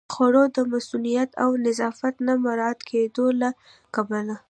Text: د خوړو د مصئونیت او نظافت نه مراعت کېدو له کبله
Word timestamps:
د 0.09 0.13
خوړو 0.15 0.43
د 0.55 0.57
مصئونیت 0.73 1.29
او 1.43 1.49
نظافت 1.65 2.15
نه 2.27 2.33
مراعت 2.45 2.79
کېدو 2.89 3.25
له 3.41 3.49
کبله 3.95 4.35